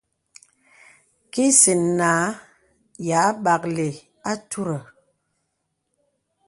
[1.33, 2.11] Kìsin nǎ
[3.07, 3.87] yâ bāklì
[4.31, 4.77] àturə.